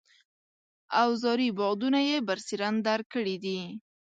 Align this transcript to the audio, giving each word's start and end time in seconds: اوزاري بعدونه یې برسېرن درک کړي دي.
اوزاري 1.03 1.49
بعدونه 1.59 1.99
یې 2.09 2.17
برسېرن 2.27 2.75
درک 2.87 3.07
کړي 3.13 3.35
دي. 3.43 3.59